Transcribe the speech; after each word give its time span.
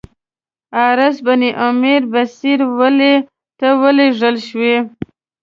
حارث 0.75 1.17
بن 1.25 1.41
عمیر 1.67 2.01
بصري 2.11 2.55
والي 2.77 3.13
ته 3.59 3.67
ولېږل 3.81 4.35
شو. 4.47 4.69